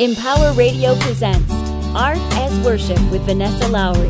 [0.00, 1.52] Empower Radio presents
[1.94, 4.08] Art as Worship with Vanessa Lowry.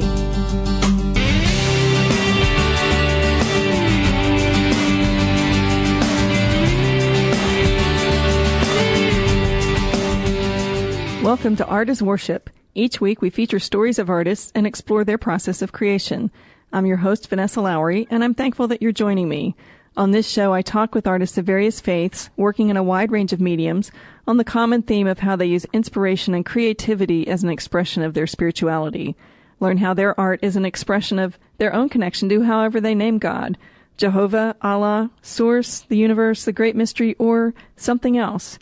[11.25, 12.51] Welcome to Art as Worship.
[12.77, 16.31] Each week we feature stories of artists and explore their process of creation.
[16.73, 19.57] I'm your host, Vanessa Lowry, and I'm thankful that you're joining me.
[19.97, 23.33] On this show, I talk with artists of various faiths, working in a wide range
[23.33, 23.91] of mediums,
[24.27, 28.15] on the common theme of how they use inspiration and creativity as an expression of
[28.15, 29.17] their spirituality.
[29.59, 33.19] Learn how their art is an expression of their own connection to however they name
[33.19, 33.59] God
[33.97, 38.59] Jehovah, Allah, Source, the universe, the great mystery, or something else.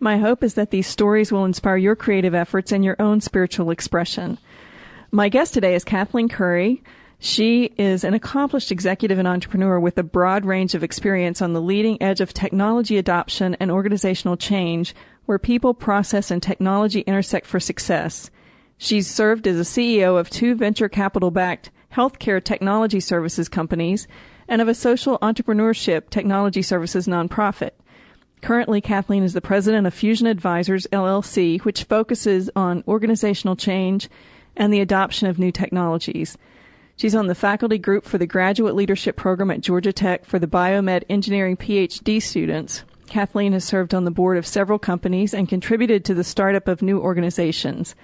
[0.00, 3.70] My hope is that these stories will inspire your creative efforts and your own spiritual
[3.70, 4.36] expression.
[5.10, 6.80] My guest today is Kathleen Kurre.
[7.24, 11.62] She is an accomplished executive and entrepreneur with a broad range of experience on the
[11.62, 14.92] leading edge of technology adoption and organizational change
[15.26, 18.28] where people, process, and technology intersect for success.
[18.76, 24.08] She's served as a CEO of two venture capital backed healthcare technology services companies
[24.48, 27.70] and of a social entrepreneurship technology services nonprofit.
[28.40, 34.08] Currently, Kathleen is the president of Fusion Advisors LLC, which focuses on organizational change
[34.56, 36.36] and the adoption of new technologies.
[37.02, 40.46] She's on the faculty group for the Graduate Leadership Program at Georgia Tech for the
[40.46, 42.84] Biomed Engineering PhD students.
[43.08, 46.80] Kathleen has served on the board of several companies and contributed to the startup of
[46.80, 47.96] new organizations.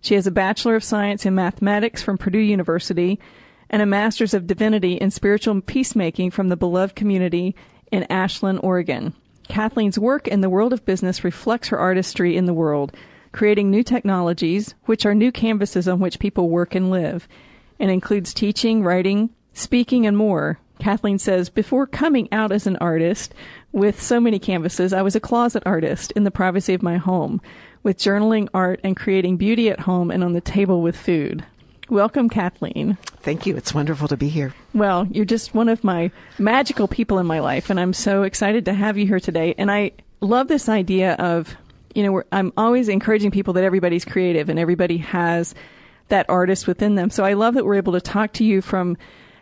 [0.00, 3.20] She has a Bachelor of Science in Mathematics from Purdue University
[3.68, 7.54] and a Master's of Divinity in Spiritual Peacemaking from the Beloved Community
[7.92, 9.12] in Ashland, Oregon.
[9.50, 12.96] Kathleen's work in the world of business reflects her artistry in the world,
[13.32, 17.28] creating new technologies, which are new canvases on which people work and live
[17.78, 20.58] and includes teaching, writing, speaking, and more.
[20.78, 23.34] Kathleen says, before coming out as an artist
[23.72, 27.40] with so many canvases, I was a closet artist in the privacy of my home
[27.82, 31.44] with journaling, art, and creating beauty at home and on the table with food.
[31.88, 32.98] Welcome, Kathleen.
[33.20, 33.56] Thank you.
[33.56, 34.52] It's wonderful to be here.
[34.74, 38.64] Well, you're just one of my magical people in my life, and I'm so excited
[38.64, 39.54] to have you here today.
[39.56, 41.56] And I love this idea of,
[41.94, 45.54] you know, I'm always encouraging people that everybody's creative and everybody has
[46.08, 47.10] that artist within them.
[47.10, 48.96] So I love that we're able to talk to you from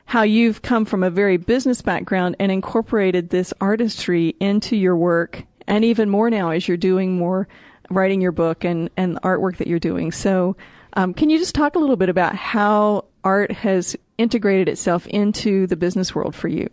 [0.06, 5.44] how you've come from a very business background and incorporated this artistry into your work
[5.66, 7.48] and even more now as you're doing more
[7.90, 10.12] writing your book and, and artwork that you're doing.
[10.12, 10.56] So,
[10.96, 15.66] um, can you just talk a little bit about how art has integrated itself into
[15.66, 16.68] the business world for you?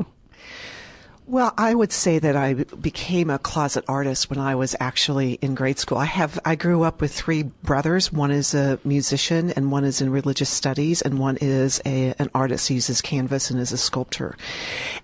[1.31, 5.55] Well, I would say that I became a closet artist when I was actually in
[5.55, 5.97] grade school.
[5.97, 8.11] I have I grew up with three brothers.
[8.11, 12.29] One is a musician, and one is in religious studies, and one is a, an
[12.35, 12.67] artist.
[12.67, 14.35] He uses canvas and is a sculptor.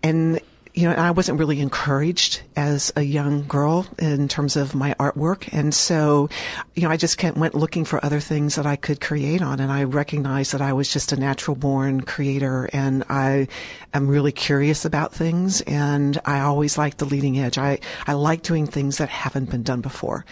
[0.03, 0.41] And
[0.77, 5.51] you know, I wasn't really encouraged as a young girl in terms of my artwork.
[5.51, 6.29] And so,
[6.75, 9.59] you know, I just went looking for other things that I could create on.
[9.59, 13.47] And I recognized that I was just a natural born creator and I
[13.91, 15.61] am really curious about things.
[15.61, 17.57] And I always like the leading edge.
[17.57, 20.25] I, I like doing things that haven't been done before.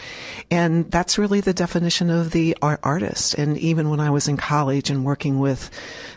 [0.51, 3.33] And that's really the definition of the art artist.
[3.33, 5.71] And even when I was in college and working with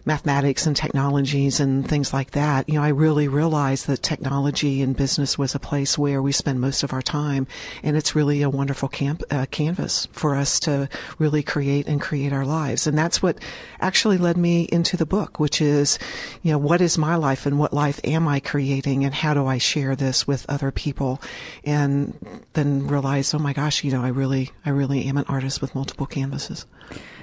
[0.05, 4.97] mathematics and technologies and things like that, you know, I really realized that technology and
[4.97, 7.47] business was a place where we spend most of our time,
[7.83, 12.33] and it's really a wonderful camp, uh, canvas for us to really create and create
[12.33, 12.87] our lives.
[12.87, 13.39] And that's what
[13.81, 15.99] actually led me into the book, which is,
[16.43, 19.47] you know, what is my life and what life am I creating, and how do
[19.47, 21.21] I share this with other people?
[21.65, 25.61] And then realize, oh my gosh, you know, I really, I really am an artist
[25.61, 26.67] with multiple canvases.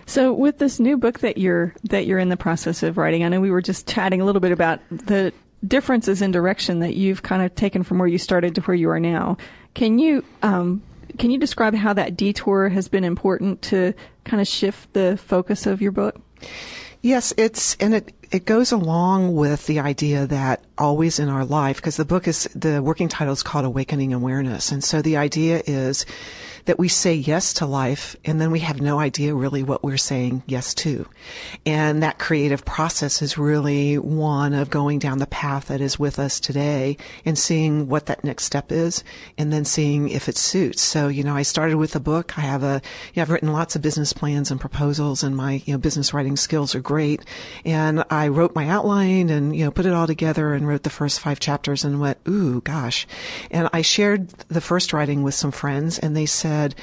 [0.07, 3.29] So with this new book that you're that you're in the process of writing, I
[3.29, 5.33] know we were just chatting a little bit about the
[5.68, 8.90] differences in direction that you've kind of taken from where you started to where you
[8.90, 9.38] are now.
[9.74, 10.81] Can you um,
[11.18, 13.94] can you describe how that detour has been important to
[14.24, 16.20] kind of shift the focus of your book?
[17.02, 21.78] Yes, it's and it it goes along with the idea that always in our life
[21.78, 25.62] because the book is the working title is called Awakening Awareness, and so the idea
[25.66, 26.06] is
[26.66, 29.98] that we say yes to life and then we have no idea really what we're
[29.98, 31.07] saying yes to.
[31.66, 36.18] And that creative process is really one of going down the path that is with
[36.18, 39.04] us today and seeing what that next step is
[39.38, 40.81] and then seeing if it suits.
[40.81, 42.38] So, you know, I started with a book.
[42.38, 42.81] I have a,
[43.13, 46.13] you know, I've written lots of business plans and proposals and my, you know, business
[46.13, 47.22] writing skills are great.
[47.63, 50.89] And I wrote my outline and, you know, put it all together and wrote the
[50.89, 53.06] first five chapters and went, ooh, gosh.
[53.51, 56.75] And I shared the first writing with some friends and they said, said,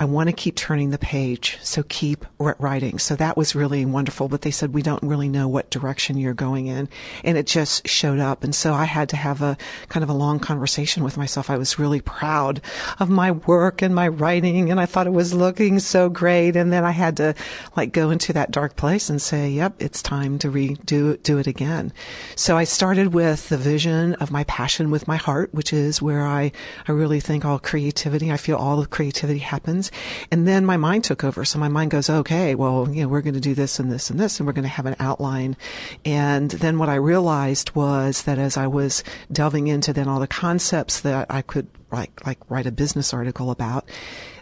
[0.00, 1.58] I want to keep turning the page.
[1.60, 2.98] So keep writing.
[2.98, 4.28] So that was really wonderful.
[4.28, 6.88] But they said, we don't really know what direction you're going in.
[7.24, 8.44] And it just showed up.
[8.44, 9.56] And so I had to have a
[9.88, 11.50] kind of a long conversation with myself.
[11.50, 12.60] I was really proud
[13.00, 14.70] of my work and my writing.
[14.70, 16.54] And I thought it was looking so great.
[16.54, 17.34] And then I had to
[17.76, 21.46] like go into that dark place and say, yep, it's time to redo do it
[21.46, 21.92] again.
[22.36, 26.24] So I started with the vision of my passion with my heart, which is where
[26.24, 26.52] I,
[26.86, 29.87] I really think all creativity, I feel all the creativity happens.
[30.30, 31.44] And then my mind took over.
[31.44, 34.10] So my mind goes, okay, well, you know, we're going to do this and this
[34.10, 35.56] and this, and we're going to have an outline.
[36.04, 40.26] And then what I realized was that as I was delving into then all the
[40.26, 43.88] concepts that I could like, like write a business article about,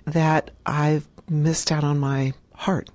[0.05, 2.89] that I've missed out on my heart.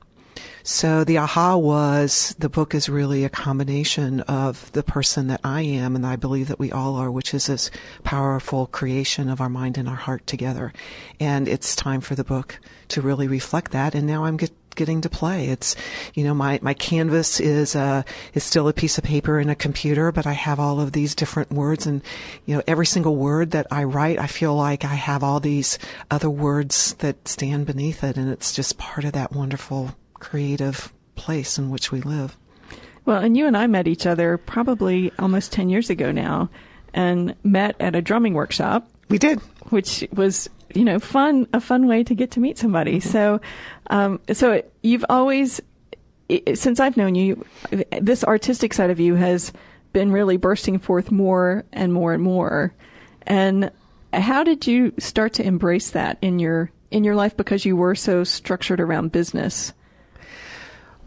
[0.64, 5.62] So the aha was the book is really a combination of the person that I
[5.62, 7.72] am and I believe that we all are, which is this
[8.04, 10.72] powerful creation of our mind and our heart together.
[11.20, 12.60] And it's time for the book
[12.90, 13.96] to really reflect that.
[13.96, 15.48] And now I'm get, getting to play.
[15.48, 15.76] It's,
[16.14, 18.04] you know, my, my canvas is, uh,
[18.36, 21.16] is still a piece of paper and a computer, but I have all of these
[21.16, 22.04] different words and,
[22.46, 25.80] you know, every single word that I write, I feel like I have all these
[26.12, 28.16] other words that stand beneath it.
[28.16, 32.38] And it's just part of that wonderful creative place in which we live.
[33.06, 36.50] Well, and you and I met each other probably almost 10 years ago now
[36.94, 38.90] and met at a drumming workshop.
[39.10, 39.40] We did.
[39.70, 43.00] Which was, you know, fun, a fun way to get to meet somebody.
[43.00, 43.10] Mm-hmm.
[43.10, 43.42] So,
[43.88, 45.60] um, so you've always,
[46.54, 47.44] since I've known you,
[48.00, 49.52] this artistic side of you has
[49.94, 52.74] been really bursting forth more and more and more.
[53.24, 53.72] And
[54.14, 57.96] how did you start to embrace that in your, in your life because you were
[57.96, 59.74] so structured around business?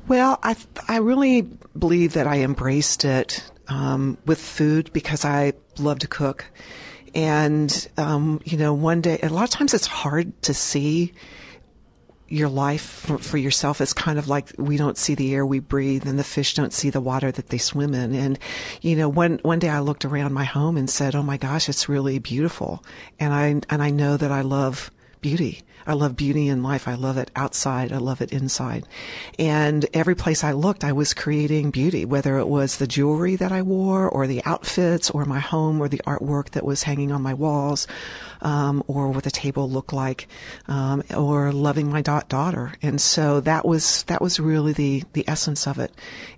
[0.07, 0.57] Well, I
[0.89, 1.43] I really
[1.79, 6.45] believe that I embraced it um, with food because I love to cook,
[7.15, 11.15] and um, you know, one day a lot of times it's hard to see
[12.29, 15.61] your life for, for, yourself It's kind of like we don't see the air we
[15.61, 18.15] breathe and the fish don't see the water that they swim in.
[18.15, 18.39] And,
[18.81, 21.69] you know, one, one day I looked around my home and said, Oh my gosh,
[21.69, 22.83] it's really beautiful.
[23.21, 24.91] And I, and I know that I love
[25.25, 25.63] beauty.
[25.87, 26.87] I love beauty in life.
[26.87, 27.93] I love it outside.
[27.93, 28.87] I love it inside.
[29.39, 33.51] And every place I looked, I was creating beauty, whether it was the jewelry that
[33.51, 37.23] I wore or the outfits or my home or the artwork that was hanging on
[37.23, 37.87] my walls
[38.43, 40.29] um, or what the table looked like,
[40.69, 42.75] um, or loving my da- daughter.
[42.83, 45.91] And so that was that was really the the essence of it.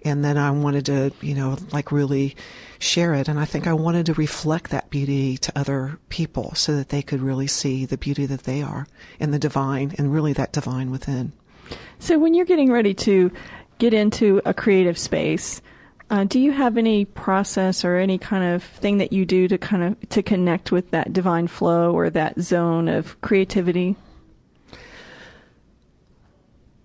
[0.04, 2.36] And then I wanted to, you know, like really
[2.78, 3.28] share it.
[3.28, 7.02] And I think I wanted to reflect that beauty to other people so that they
[7.02, 8.86] could really see the beauty that they are
[9.20, 11.32] and the divine and really that divine within.
[11.98, 13.32] So when you're getting ready to
[13.78, 15.60] get into a creative space,
[16.08, 19.58] uh, do you have any process or any kind of thing that you do to
[19.58, 23.96] kind of to connect with that divine flow or that zone of creativity?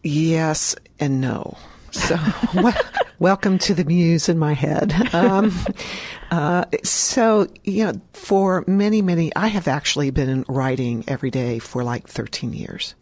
[0.04, 1.58] Yes and no.
[1.92, 2.18] So,
[2.56, 2.74] well,
[3.22, 4.92] welcome to the muse in my head.
[5.14, 5.54] Um,
[6.32, 11.84] uh, so, you know, for many, many, I have actually been writing every day for
[11.84, 12.96] like 13 years.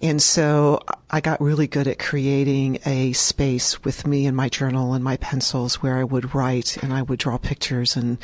[0.00, 0.80] And so
[1.10, 5.16] I got really good at creating a space with me and my journal and my
[5.18, 8.18] pencils where I would write and I would draw pictures and,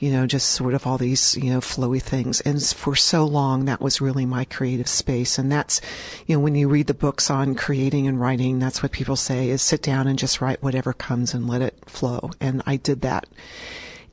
[0.00, 2.40] you know, just sort of all these, you know, flowy things.
[2.42, 5.38] And for so long, that was really my creative space.
[5.38, 5.80] And that's,
[6.26, 9.48] you know, when you read the books on creating and writing, that's what people say
[9.48, 12.30] is sit down and just write whatever comes and let it flow.
[12.40, 13.26] And I did that.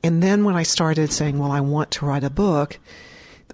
[0.02, 2.78] And then when I started saying, well, I want to write a book,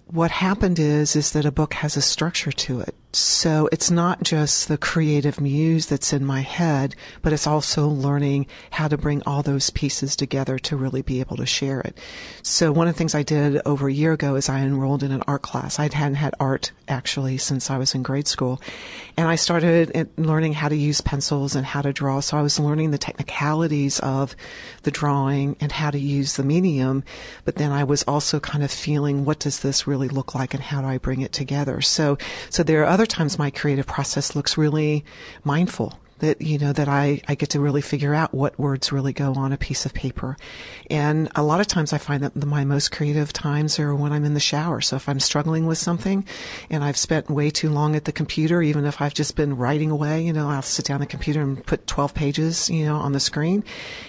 [0.06, 2.94] what happened is is that a book has a structure to it.
[3.16, 8.46] So it's not just the creative muse that's in my head, but it's also learning
[8.70, 11.96] how to bring all those pieces together to really be able to share it.
[12.42, 15.12] So one of the things I did over a year ago is I enrolled in
[15.12, 15.78] an art class.
[15.78, 18.60] I hadn't had art actually since I was in grade school.
[19.16, 22.20] And I started learning how to use pencils and how to draw.
[22.20, 24.36] So I was learning the technicalities of
[24.82, 27.02] the drawing and how to use the medium.
[27.46, 30.62] But then I was also kind of feeling what does this really look like and
[30.62, 31.80] how do I bring it together?
[31.80, 32.18] So,
[32.50, 35.04] so there are other other times my creative process looks really
[35.44, 39.12] mindful that you know that I, I get to really figure out what words really
[39.12, 40.36] go on a piece of paper.
[40.90, 44.24] And a lot of times i find that my most creative times are when i'm
[44.24, 44.80] in the shower.
[44.80, 46.24] So if i'm struggling with something
[46.70, 49.90] and i've spent way too long at the computer even if i've just been writing
[49.90, 52.96] away you know i'll sit down at the computer and put 12 pages you know
[52.96, 53.64] on the screen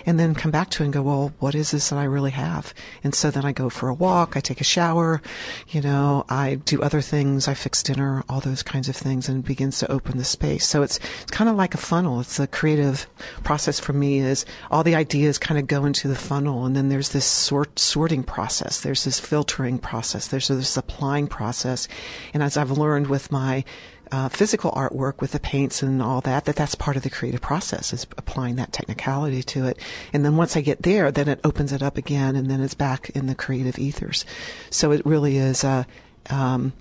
[0.06, 2.32] and then come back to it and go well what is this that i really
[2.32, 2.74] have?
[3.04, 5.22] And so then i go for a walk i take a shower
[5.70, 9.40] you know i do other things i fix dinner all those kinds of things and
[9.44, 10.68] it begins to open the space.
[10.68, 12.20] So it's, it's kind of like a fun funnel.
[12.20, 13.08] It's a creative
[13.44, 16.89] process for me is all the ideas kind of go into the funnel and then
[16.89, 18.82] there's this sort, sorting process.
[18.82, 20.27] There's this filtering process.
[20.27, 21.88] There's this applying process.
[22.36, 23.66] And as I've learned with my
[24.12, 27.42] uh, physical artwork with the paints and all that, that that's part of the creative
[27.42, 29.80] process is applying that technicality to it.
[30.13, 32.75] And then once I get there, then it opens it up again and then it's
[32.75, 34.24] back in the creative ethers.
[34.70, 35.88] So it really is a,
[36.30, 36.74] um,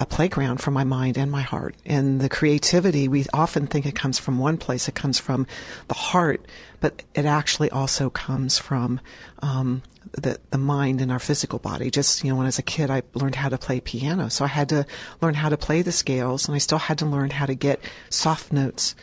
[0.00, 1.74] a playground for my mind and my heart.
[1.84, 5.46] And the creativity, we often think it comes from one place, it comes from
[5.88, 6.44] the heart,
[6.80, 9.00] but it actually also comes from
[9.40, 11.90] um, the the mind and our physical body.
[11.90, 14.44] Just you know, when I was a kid, I learned how to play piano, so
[14.44, 14.86] I had to
[15.20, 17.80] learn how to play the scales, and I still had to learn how to get
[18.08, 18.94] soft notes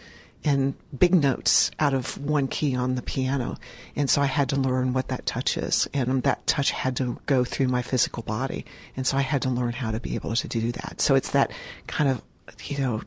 [0.46, 3.58] and big notes out of one key on the piano.
[3.96, 5.88] And so I had to learn what that touch is.
[5.94, 8.66] And that touch had to go through my physical body.
[8.96, 11.02] And so I had to learn how to be able to do that.
[11.02, 11.52] So it's that
[11.88, 12.22] kind of,
[12.64, 13.02] you know,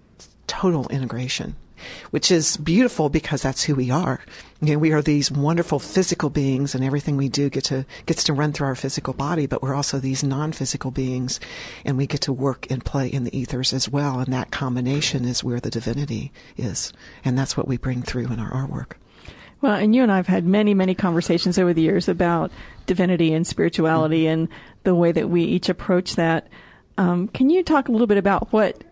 [0.47, 1.55] total integration
[2.11, 4.21] which is beautiful because that's who we are.
[4.61, 8.25] You know, we are these wonderful physical beings and everything we do get to, gets
[8.25, 11.39] to run through our physical body, but we're also these non-physical beings
[11.85, 14.19] and we get to work and play in the ethers as well.
[14.19, 16.93] And that combination is where the divinity is.
[17.25, 18.93] And that's what we bring through in our artwork.
[19.61, 22.53] Well, and you and I have had many, many conversations over the years about
[22.87, 24.43] divinity and spirituality mm-hmm.
[24.43, 24.49] and
[24.85, 26.49] the way that we each approach that.
[26.97, 28.83] Um, can you talk a little bit about what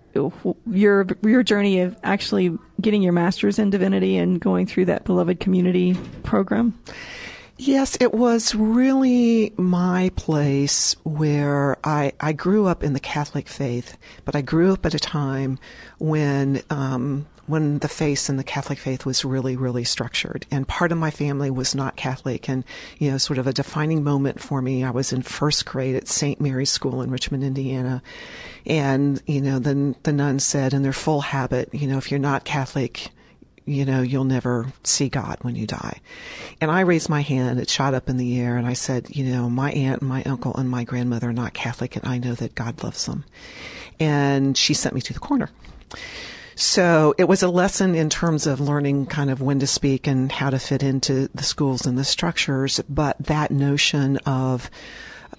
[0.70, 5.40] your your journey of actually getting your master's in divinity and going through that beloved
[5.40, 6.78] community program?
[7.58, 13.96] Yes, it was really my place where I, I grew up in the Catholic faith,
[14.26, 15.58] but I grew up at a time
[15.98, 20.46] when um, when the faith and the Catholic faith was really, really structured.
[20.50, 22.48] And part of my family was not Catholic.
[22.48, 22.64] And,
[22.98, 26.08] you know, sort of a defining moment for me, I was in first grade at
[26.08, 26.40] St.
[26.40, 28.02] Mary's School in Richmond, Indiana.
[28.66, 32.20] And, you know, then the nuns said in their full habit, you know, if you're
[32.20, 33.10] not Catholic,
[33.66, 36.00] you know, you'll never see God when you die.
[36.60, 39.24] And I raised my hand, it shot up in the air, and I said, you
[39.24, 42.34] know, my aunt and my uncle and my grandmother are not Catholic, and I know
[42.34, 43.24] that God loves them.
[43.98, 45.50] And she sent me to the corner.
[46.54, 50.32] So it was a lesson in terms of learning kind of when to speak and
[50.32, 52.80] how to fit into the schools and the structures.
[52.88, 54.70] But that notion of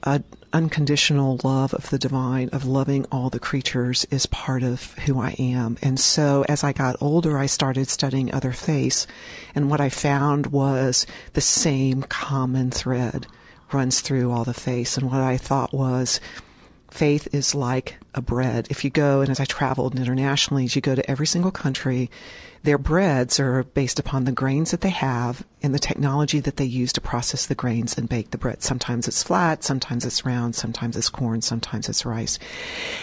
[0.03, 0.21] a
[0.53, 5.35] unconditional love of the divine, of loving all the creatures is part of who I
[5.39, 5.77] am.
[5.81, 9.07] And so as I got older, I started studying other faiths.
[9.53, 13.27] And what I found was the same common thread
[13.71, 14.97] runs through all the faiths.
[14.97, 16.19] And what I thought was,
[16.89, 18.67] faith is like a bread.
[18.69, 22.09] If you go, and as I traveled internationally, as you go to every single country,
[22.67, 26.65] their breads are based upon the grains that they have and the technology that they
[26.65, 28.61] use to process the grains and bake the bread.
[28.61, 32.37] Sometimes it's flat, sometimes it's round, sometimes it's corn, sometimes it's rice.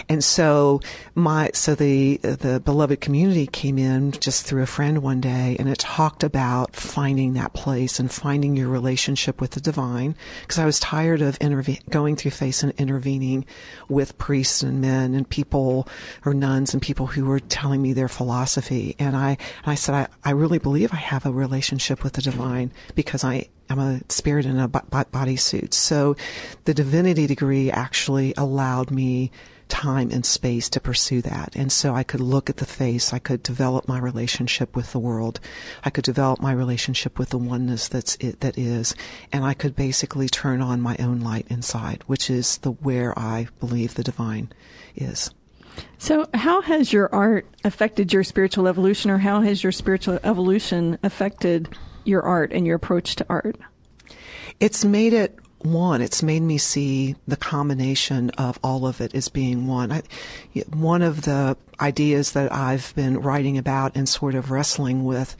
[0.09, 0.80] And so
[1.14, 5.68] my, so the, the beloved community came in just through a friend one day and
[5.68, 10.14] it talked about finding that place and finding your relationship with the divine.
[10.47, 13.47] Cause I was tired of interve- going through face and intervening
[13.88, 15.88] with priests and men and people
[16.25, 18.94] or nuns and people who were telling me their philosophy.
[19.00, 22.23] And I, and I said, I, I really believe I have a relationship with the
[22.23, 25.75] divine because I am a spirit in a body suit.
[25.75, 26.16] So
[26.64, 29.30] the divinity degree actually allowed me
[29.68, 31.56] time and space to pursue that.
[31.56, 34.99] And so I could look at the face, I could develop my relationship with the
[34.99, 35.40] world,
[35.84, 38.94] I could develop my relationship with the oneness that's it that is,
[39.32, 43.49] and I could basically turn on my own light inside, which is the where I
[43.58, 44.52] believe the divine
[44.94, 45.30] is.
[45.99, 50.99] So, how has your art affected your spiritual evolution, or how has your spiritual evolution
[51.02, 51.69] affected
[52.04, 53.57] your art and your approach to art?
[54.61, 56.02] It's made it one.
[56.02, 59.90] It's made me see the combination of all of it as being one.
[59.90, 60.02] I,
[60.73, 65.37] one of the ideas that I've been writing about and sort of wrestling with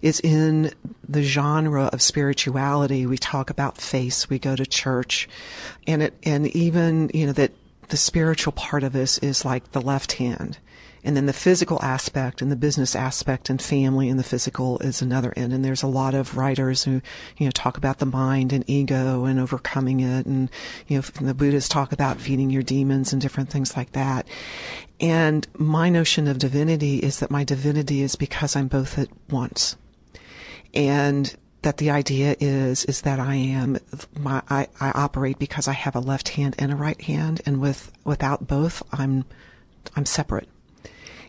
[0.00, 0.72] is in
[1.06, 3.06] the genre of spirituality.
[3.06, 5.28] We talk about faith, we go to church,
[5.86, 7.52] and it, and even, you know, that
[7.88, 10.58] the spiritual part of this is like the left hand
[11.06, 15.00] and then the physical aspect and the business aspect and family and the physical is
[15.00, 15.52] another end.
[15.52, 17.00] And there's a lot of writers who,
[17.36, 20.26] you know, talk about the mind and ego and overcoming it.
[20.26, 20.50] And,
[20.88, 24.26] you know, the Buddhists talk about feeding your demons and different things like that.
[24.98, 29.76] And my notion of divinity is that my divinity is because I'm both at once.
[30.74, 31.32] And
[31.66, 33.76] that the idea is is that I am
[34.16, 37.60] my I, I operate because I have a left hand and a right hand and
[37.60, 39.24] with without both I'm
[39.96, 40.48] I'm separate.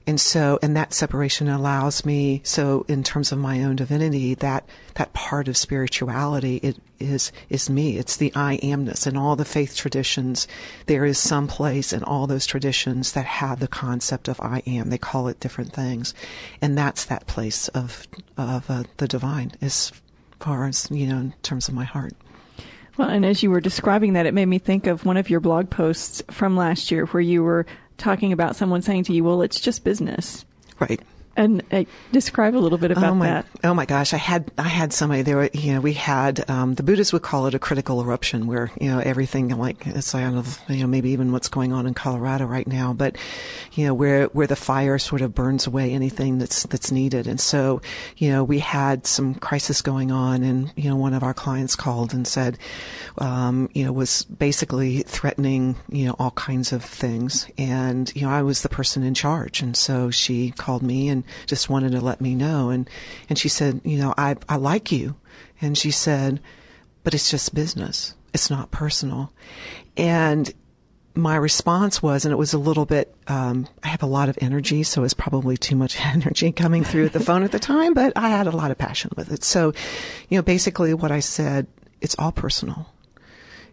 [0.05, 4.63] And so, and that separation allows me, so in terms of my own divinity, that,
[4.93, 7.97] that part of spirituality, it is, is me.
[7.97, 9.05] It's the I amness.
[9.05, 10.47] In all the faith traditions,
[10.85, 14.91] there is some place in all those traditions that have the concept of I am.
[14.91, 16.13] They call it different things.
[16.61, 19.91] And that's that place of, of uh, the divine as
[20.39, 22.13] far as, you know, in terms of my heart.
[22.97, 25.39] Well, and as you were describing that, it made me think of one of your
[25.39, 27.65] blog posts from last year where you were
[27.97, 30.45] talking about someone saying to you, "Well, it's just business."
[30.79, 31.01] Right.
[31.37, 33.45] And uh, describe a little bit about oh my, that.
[33.63, 35.49] Oh my gosh, I had I had somebody there.
[35.53, 38.89] You know, we had um, the Buddhists would call it a critical eruption, where you
[38.89, 42.45] know everything like it's kind of you know maybe even what's going on in Colorado
[42.45, 43.17] right now, but
[43.73, 47.27] you know where where the fire sort of burns away anything that's that's needed.
[47.27, 47.81] And so
[48.17, 51.75] you know we had some crisis going on, and you know one of our clients
[51.75, 52.57] called and said,
[53.19, 58.29] um, you know, was basically threatening you know all kinds of things, and you know
[58.29, 62.01] I was the person in charge, and so she called me and just wanted to
[62.01, 62.69] let me know.
[62.69, 62.89] And,
[63.29, 65.15] and she said, you know, I, I like you.
[65.61, 66.39] And she said,
[67.03, 68.15] but it's just business.
[68.33, 69.31] It's not personal.
[69.95, 70.53] And
[71.17, 74.37] my response was, and it was a little bit, um, I have a lot of
[74.39, 78.13] energy, so it's probably too much energy coming through the phone at the time, but
[78.15, 79.43] I had a lot of passion with it.
[79.43, 79.73] So,
[80.29, 81.67] you know, basically what I said,
[82.01, 82.93] it's all personal.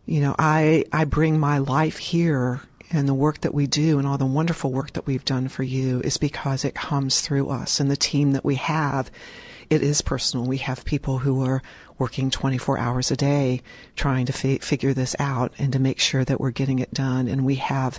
[0.06, 2.60] You know, I, I bring my life here
[2.90, 5.62] and the work that we do and all the wonderful work that we've done for
[5.62, 9.10] you is because it comes through us and the team that we have.
[9.70, 10.46] It is personal.
[10.46, 11.62] We have people who are
[11.98, 13.62] working 24 hours a day
[13.96, 17.28] trying to fi- figure this out and to make sure that we're getting it done.
[17.28, 17.98] And we have,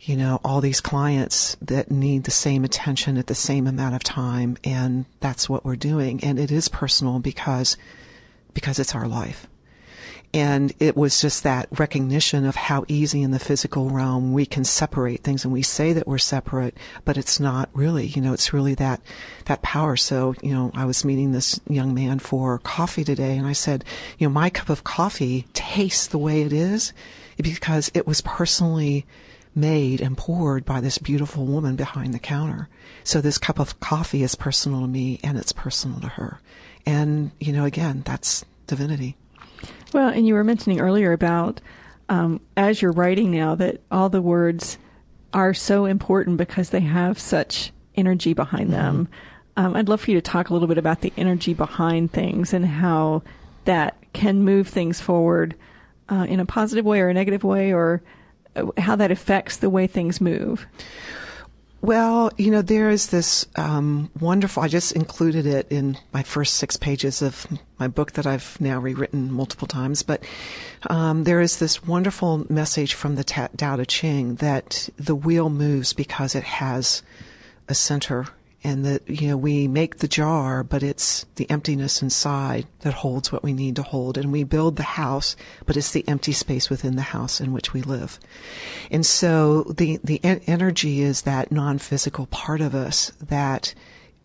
[0.00, 4.02] you know, all these clients that need the same attention at the same amount of
[4.02, 4.56] time.
[4.64, 6.22] And that's what we're doing.
[6.22, 7.76] And it is personal because,
[8.52, 9.46] because it's our life.
[10.36, 14.64] And it was just that recognition of how easy in the physical realm we can
[14.64, 16.76] separate things and we say that we're separate,
[17.06, 19.00] but it's not really, you know, it's really that,
[19.46, 19.96] that power.
[19.96, 23.82] So, you know, I was meeting this young man for coffee today and I said,
[24.18, 26.92] you know, my cup of coffee tastes the way it is
[27.38, 29.06] because it was personally
[29.54, 32.68] made and poured by this beautiful woman behind the counter.
[33.04, 36.40] So this cup of coffee is personal to me and it's personal to her.
[36.84, 39.16] And, you know, again, that's divinity.
[39.92, 41.60] Well, and you were mentioning earlier about
[42.08, 44.78] um, as you're writing now that all the words
[45.32, 49.06] are so important because they have such energy behind them.
[49.06, 49.66] Mm-hmm.
[49.66, 52.52] Um, I'd love for you to talk a little bit about the energy behind things
[52.52, 53.22] and how
[53.64, 55.54] that can move things forward
[56.08, 58.02] uh, in a positive way or a negative way, or
[58.54, 60.66] uh, how that affects the way things move.
[61.82, 64.62] Well, you know, there is this um, wonderful.
[64.62, 67.46] I just included it in my first six pages of
[67.78, 70.02] my book that I've now rewritten multiple times.
[70.02, 70.24] But
[70.88, 75.92] um, there is this wonderful message from the Tao Te Ching that the wheel moves
[75.92, 77.02] because it has
[77.68, 78.26] a center
[78.64, 83.30] and that you know we make the jar but it's the emptiness inside that holds
[83.30, 84.18] what we need to hold.
[84.18, 87.72] And we build the house but it's the empty space within the house in which
[87.72, 88.18] we live.
[88.90, 93.74] And so the the energy is that non-physical part of us that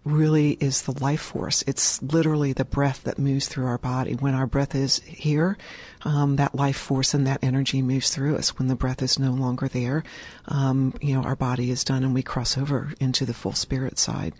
[0.03, 1.63] really is the life force.
[1.67, 4.13] It's literally the breath that moves through our body.
[4.13, 5.57] When our breath is here,
[6.03, 8.57] um, that life force and that energy moves through us.
[8.57, 10.03] When the breath is no longer there,
[10.47, 13.99] um, you know, our body is done and we cross over into the full spirit
[13.99, 14.33] side.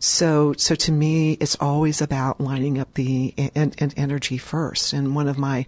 [0.00, 4.92] So, so to me, it's always about lining up the and, and energy first.
[4.92, 5.64] And one of my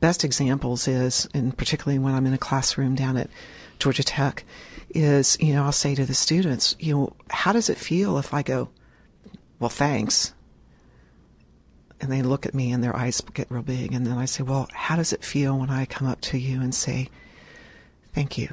[0.00, 3.30] best examples is, and particularly when I'm in a classroom down at
[3.78, 4.44] Georgia Tech,
[4.94, 8.34] is, you know, I'll say to the students, you know, how does it feel if
[8.34, 8.68] I go,
[9.60, 10.34] well, thanks.
[12.00, 13.92] And they look at me and their eyes get real big.
[13.92, 16.62] And then I say, well, how does it feel when I come up to you
[16.62, 17.08] and say,
[18.14, 18.52] thank you?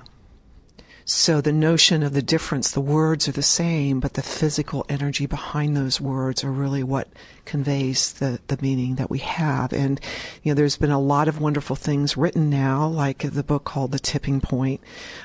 [1.09, 5.25] So the notion of the difference, the words are the same, but the physical energy
[5.25, 7.07] behind those words are really what
[7.45, 9.71] conveys the, the meaning that we have.
[9.71, 10.01] And,
[10.43, 13.93] you know, there's been a lot of wonderful things written now, like the book called
[13.93, 14.81] The Tipping Point.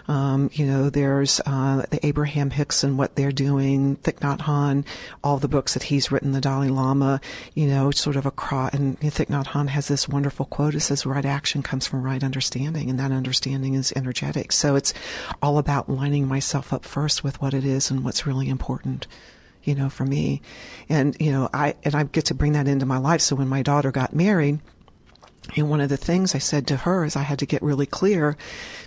[0.06, 4.84] Um, you know, there's, uh, the Abraham Hicks and what they're doing, Thich Nhat Hanh,
[5.24, 7.20] all the books that he's written, the Dalai Lama,
[7.54, 10.76] you know, sort of across, and Thich Nhat Hanh has this wonderful quote.
[10.76, 14.52] It says, right action comes from right understanding, and that understanding is energetic.
[14.52, 14.94] So it's
[15.42, 19.06] all about about lining myself up first with what it is and what's really important
[19.64, 20.42] you know for me.
[20.88, 23.20] And you know i and i get to bring that into my life.
[23.20, 24.60] So when my daughter got married
[25.56, 27.84] and one of the things I said to her is I had to get really
[27.84, 28.36] clear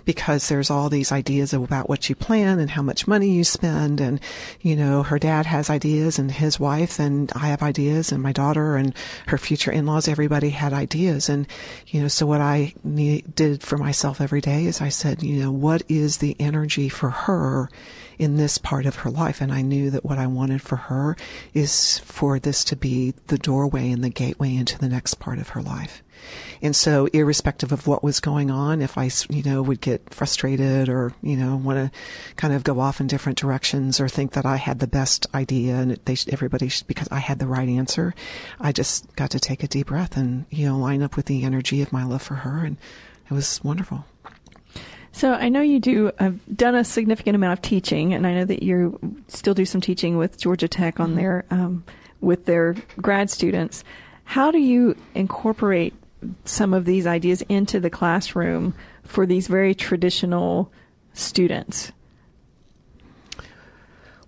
[0.04, 4.00] because there's all these ideas about what you plan and how much money you spend.
[4.00, 4.20] And,
[4.62, 8.32] you know, her dad has ideas and his wife and I have ideas and my
[8.32, 8.94] daughter and
[9.26, 11.28] her future in-laws, everybody had ideas.
[11.28, 11.46] And,
[11.88, 15.42] you know, so what I need, did for myself every day is I said, you
[15.42, 17.68] know, what is the energy for her
[18.18, 19.40] in this part of her life.
[19.40, 21.16] And I knew that what I wanted for her
[21.54, 25.50] is for this to be the doorway and the gateway into the next part of
[25.50, 26.02] her life.
[26.62, 30.88] And so, irrespective of what was going on, if I, you know, would get frustrated
[30.88, 31.98] or, you know, want to
[32.36, 35.76] kind of go off in different directions or think that I had the best idea
[35.76, 38.14] and they should, everybody should, because I had the right answer,
[38.58, 41.44] I just got to take a deep breath and, you know, line up with the
[41.44, 42.64] energy of my love for her.
[42.64, 42.78] And
[43.30, 44.04] it was wonderful.
[45.16, 48.44] So I know you do have done a significant amount of teaching, and I know
[48.44, 51.84] that you still do some teaching with Georgia Tech on their um,
[52.20, 53.82] with their grad students.
[54.24, 55.94] How do you incorporate
[56.44, 58.74] some of these ideas into the classroom
[59.04, 60.70] for these very traditional
[61.14, 61.92] students?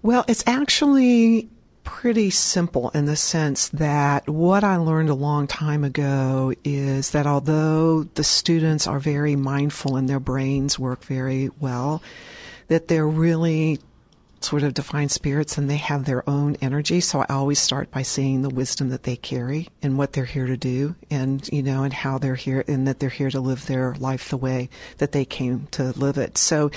[0.01, 1.51] Well, it's actually
[1.89, 7.27] pretty simple in the sense that what I learned a long time ago is that
[7.27, 12.03] although the students are very mindful and their brains work very well,
[12.67, 13.79] that they're really
[14.41, 17.01] sort of divine spirits and they have their own energy.
[17.01, 20.47] So I always start by seeing the wisdom that they carry and what they're here
[20.47, 23.67] to do and, you know, and how they're here and that they're here to live
[23.67, 26.39] their life the way that they came to live it.
[26.39, 26.71] So,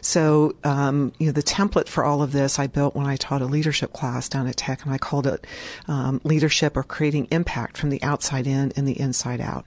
[0.00, 3.42] so, um, you know, the template for all of this I built when I taught
[3.42, 5.46] a leadership class down at Tech and I called it,
[5.86, 9.66] um, leadership or creating impact from the outside in and the inside out.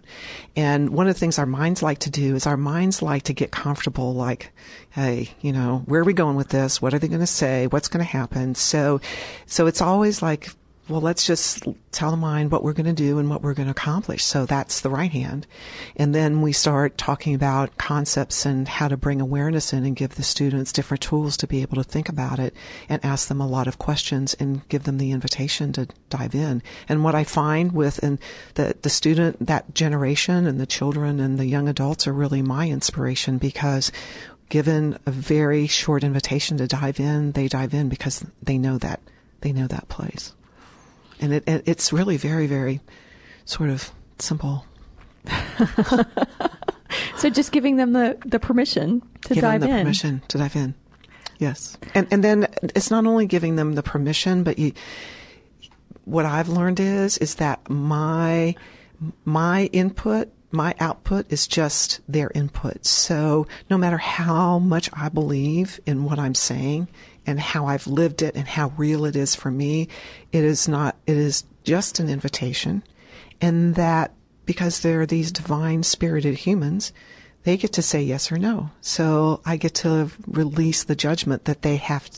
[0.55, 3.33] And one of the things our minds like to do is our minds like to
[3.33, 4.51] get comfortable like,
[4.91, 6.81] hey, you know, where are we going with this?
[6.81, 7.67] What are they going to say?
[7.67, 8.55] What's going to happen?
[8.55, 8.99] So,
[9.45, 10.49] so it's always like,
[10.91, 13.67] well, let's just tell the mind what we're going to do and what we're going
[13.67, 14.23] to accomplish.
[14.23, 15.47] So that's the right hand.
[15.95, 20.15] And then we start talking about concepts and how to bring awareness in and give
[20.15, 22.53] the students different tools to be able to think about it
[22.89, 26.61] and ask them a lot of questions and give them the invitation to dive in.
[26.89, 28.19] And what I find with and
[28.55, 32.67] the, the student, that generation and the children and the young adults are really my
[32.67, 33.91] inspiration because
[34.51, 38.99] given a very short invitation to dive in, they dive in because they know that
[39.39, 40.33] they know that place,
[41.19, 42.81] and it, it it's really very very
[43.45, 44.65] sort of simple.
[47.17, 49.83] so just giving them the, the permission to Give dive them the in.
[49.83, 50.75] permission to dive in.
[51.39, 54.73] Yes, and and then it's not only giving them the permission, but you.
[56.03, 58.55] What I've learned is is that my
[59.23, 62.85] my input my output is just their input.
[62.85, 66.87] So no matter how much I believe in what I'm saying
[67.25, 69.87] and how I've lived it and how real it is for me,
[70.31, 72.83] it is not, it is just an invitation.
[73.39, 74.13] And that
[74.45, 76.91] because they're these divine spirited humans,
[77.43, 78.69] they get to say yes or no.
[78.81, 82.09] So I get to release the judgment that they have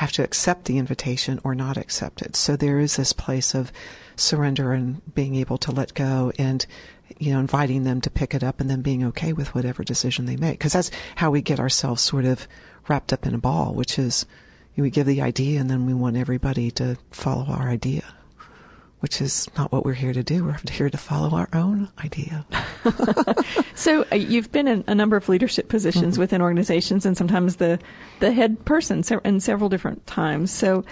[0.00, 2.34] have to accept the invitation or not accept it.
[2.34, 3.70] So there is this place of
[4.16, 6.64] surrender and being able to let go and
[7.18, 10.24] you know, inviting them to pick it up and then being okay with whatever decision
[10.24, 10.58] they make.
[10.58, 12.48] Because that's how we get ourselves sort of
[12.88, 14.24] wrapped up in a ball, which is
[14.74, 18.04] we give the idea and then we want everybody to follow our idea,
[19.00, 20.44] which is not what we're here to do.
[20.44, 22.46] We're here to follow our own idea.
[23.74, 26.20] so uh, you've been in a number of leadership positions mm-hmm.
[26.20, 27.78] within organizations and sometimes the,
[28.20, 30.50] the head person in several different times.
[30.50, 30.84] So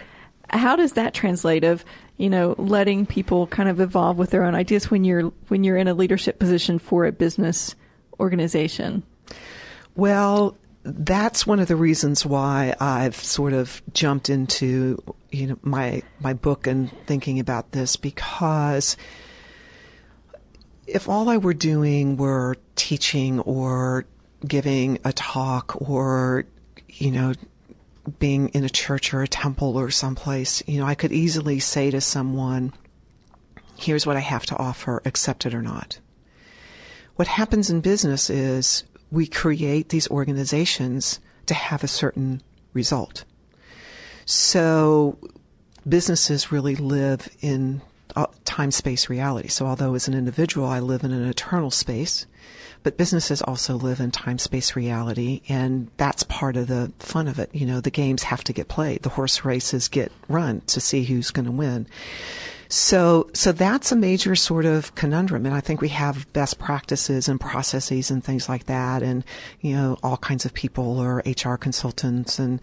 [0.50, 1.84] how does that translate of
[2.18, 5.76] you know, letting people kind of evolve with their own ideas when you're when you're
[5.76, 7.74] in a leadership position for a business
[8.20, 9.04] organization?
[9.94, 16.02] Well, that's one of the reasons why I've sort of jumped into you know my
[16.20, 18.96] my book and thinking about this because
[20.86, 24.06] if all I were doing were teaching or
[24.46, 26.44] giving a talk or
[26.88, 27.34] you know
[28.18, 31.90] being in a church or a temple or someplace, you know, I could easily say
[31.90, 32.72] to someone,
[33.76, 35.98] here's what I have to offer, accept it or not.
[37.16, 43.24] What happens in business is we create these organizations to have a certain result.
[44.30, 45.16] So
[45.88, 47.80] businesses really live in
[48.14, 49.48] uh, time space reality.
[49.48, 52.26] So although as an individual I live in an eternal space,
[52.82, 57.38] but businesses also live in time space reality, and that's part of the fun of
[57.38, 57.48] it.
[57.54, 61.04] You know, the games have to get played, the horse races get run to see
[61.04, 61.86] who's going to win.
[62.70, 65.46] So, so that's a major sort of conundrum.
[65.46, 69.02] And I think we have best practices and processes and things like that.
[69.02, 69.24] And,
[69.60, 72.60] you know, all kinds of people or HR consultants and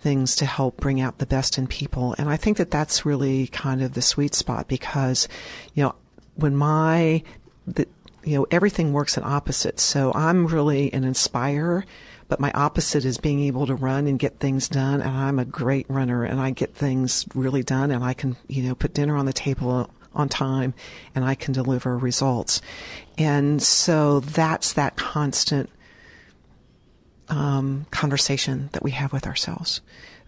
[0.00, 2.14] things to help bring out the best in people.
[2.16, 5.28] And I think that that's really kind of the sweet spot because,
[5.74, 5.94] you know,
[6.36, 7.22] when my,
[7.66, 7.86] the,
[8.24, 9.82] you know, everything works in opposites.
[9.82, 11.84] So I'm really an inspirer,
[12.32, 15.02] but my opposite is being able to run and get things done.
[15.02, 18.62] And I'm a great runner and I get things really done and I can, you
[18.62, 20.72] know, put dinner on the table on time
[21.14, 22.62] and I can deliver results.
[23.18, 25.68] And so that's that constant
[27.28, 29.82] um, conversation that we have with ourselves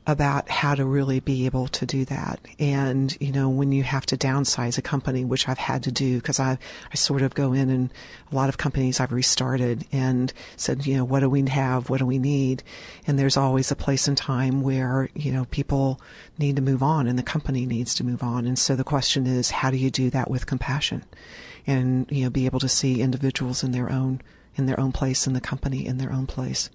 [0.07, 2.39] about how to really be able to do that.
[2.59, 6.17] And, you know, when you have to downsize a company, which I've had to do
[6.17, 6.59] because I,
[6.93, 7.91] I sort of go in and
[8.31, 11.89] a lot of companies I've restarted and said, you know, what do we have?
[11.89, 12.63] What do we need?
[13.07, 15.99] And there's always a place and time where, you know, people
[16.39, 18.47] need to move on and the company needs to move on.
[18.47, 21.03] And so the question is, how do you do that with compassion?
[21.67, 24.21] And, you know, be able to see individuals in their own
[24.57, 26.71] in their own place in the company in their own place.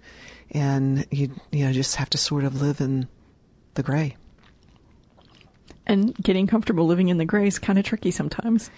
[0.50, 3.08] And you, you know, just have to sort of live in
[3.80, 4.16] the gray.
[5.86, 8.70] And getting comfortable living in the gray is kind of tricky sometimes.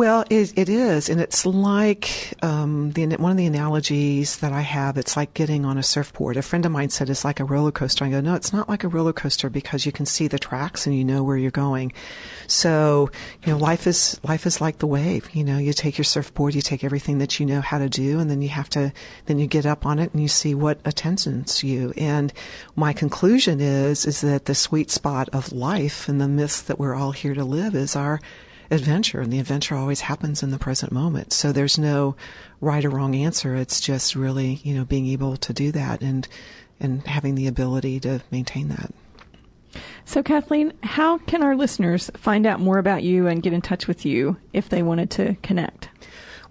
[0.00, 4.62] Well, it, it is, and it's like um, the one of the analogies that I
[4.62, 4.96] have.
[4.96, 6.38] It's like getting on a surfboard.
[6.38, 8.06] A friend of mine said it's like a roller coaster.
[8.06, 10.86] I go, no, it's not like a roller coaster because you can see the tracks
[10.86, 11.92] and you know where you're going.
[12.46, 13.10] So,
[13.44, 15.28] you know, life is life is like the wave.
[15.34, 18.20] You know, you take your surfboard, you take everything that you know how to do,
[18.20, 18.94] and then you have to
[19.26, 21.92] then you get up on it and you see what attends you.
[21.98, 22.32] And
[22.74, 26.94] my conclusion is is that the sweet spot of life and the myths that we're
[26.94, 28.18] all here to live is our
[28.70, 31.32] adventure, and the adventure always happens in the present moment.
[31.32, 32.16] So there's no
[32.60, 33.56] right or wrong answer.
[33.56, 36.28] It's just really, you know, being able to do that and
[36.78, 38.92] and having the ability to maintain that.
[40.04, 43.86] So, Kathleen, how can our listeners find out more about you and get in touch
[43.86, 45.90] with you if they wanted to connect?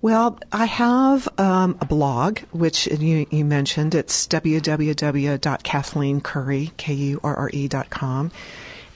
[0.02, 3.94] Well, I have um, a blog, which you, you mentioned.
[3.96, 8.32] It's www.kathleenkurre, K-U-R-R-E dot com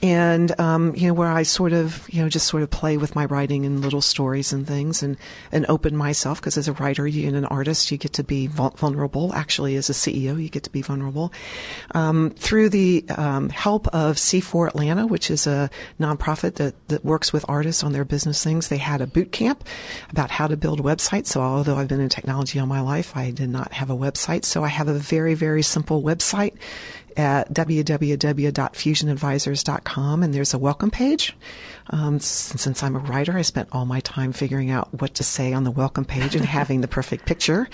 [0.04, 3.16] and um, you know where I sort of you know just sort of play with
[3.16, 5.16] my writing and little stories and things and
[5.54, 8.48] and open myself because as a writer you, and an artist you get to be
[8.48, 9.34] vulnerable.
[9.34, 11.32] Actually, as a CEO, you get to be vulnerable
[11.96, 15.70] um, through the um, help of C4 Atlanta, which is a
[16.02, 18.68] nonprofit that that works with artists on their business things.
[18.68, 19.64] They had a boot camp
[20.10, 21.28] about how to build websites.
[21.28, 24.44] So although I've been in technology all my life, I did not have a website.
[24.44, 26.58] So I have a very very simple website
[27.18, 31.36] at www.fusionadvisors.com, and there's a welcome page.
[31.90, 35.54] Um, since I'm a writer, I spent all my time figuring out what to say
[35.54, 37.68] on the welcome page and having the perfect picture,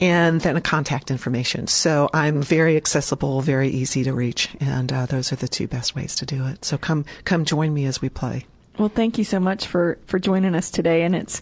[0.00, 1.66] and then a contact information.
[1.66, 5.94] So I'm very accessible, very easy to reach, and uh, those are the two best
[5.94, 6.64] ways to do it.
[6.64, 8.46] So come come join me as we play.
[8.78, 11.40] Well, thank you so much for for joining us today, and it's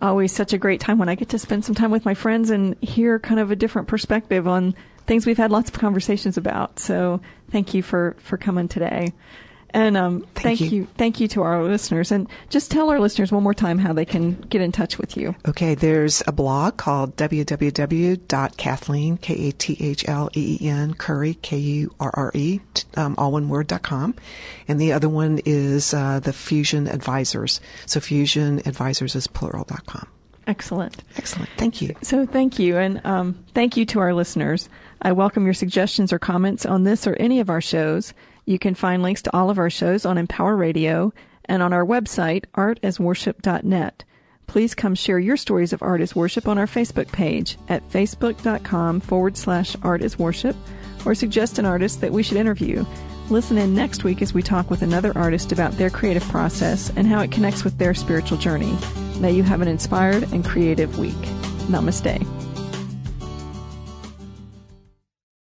[0.00, 2.50] always such a great time when I get to spend some time with my friends
[2.50, 4.74] and hear kind of a different perspective on
[5.06, 6.78] things we've had lots of conversations about.
[6.78, 9.12] So thank you for, for coming today.
[9.70, 10.68] And um, thank, thank you.
[10.68, 10.88] you.
[10.96, 12.10] thank you to our listeners.
[12.10, 15.18] And just tell our listeners one more time how they can get in touch with
[15.18, 15.34] you.
[15.46, 22.60] Okay, there's a blog called www.kathleen, K-A-T-H-L-E-E-N, Kurre, K-U-R-R-E,
[22.96, 24.14] um, all one word, dot com.
[24.66, 27.60] And the other one is uh, the Fusion Advisors.
[27.84, 30.08] So Fusion Advisors is plural dot com.
[30.46, 31.02] Excellent.
[31.16, 31.50] Excellent.
[31.56, 31.96] Thank you.
[32.02, 32.78] So thank you.
[32.78, 34.68] And um, thank you to our listeners.
[35.06, 38.12] I welcome your suggestions or comments on this or any of our shows.
[38.44, 41.12] You can find links to all of our shows on Empower Radio
[41.44, 44.02] and on our website, artasworship.net.
[44.48, 48.98] Please come share your stories of art as worship on our Facebook page at facebook.com
[48.98, 50.56] forward slash art as worship
[51.04, 52.84] or suggest an artist that we should interview.
[53.30, 57.06] Listen in next week as we talk with another artist about their creative process and
[57.06, 58.76] how it connects with their spiritual journey.
[59.20, 61.14] May you have an inspired and creative week.
[61.68, 62.35] Namaste.